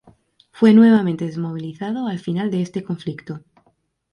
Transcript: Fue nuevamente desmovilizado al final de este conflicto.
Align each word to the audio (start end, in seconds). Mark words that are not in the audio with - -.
Fue 0.51 0.73
nuevamente 0.73 1.25
desmovilizado 1.25 2.07
al 2.07 2.17
final 2.17 2.49
de 2.49 2.63
este 2.63 2.83
conflicto. 2.83 3.41